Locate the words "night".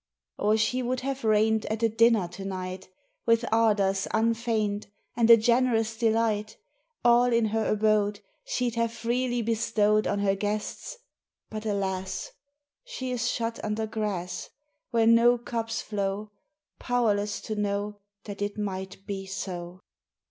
2.43-2.89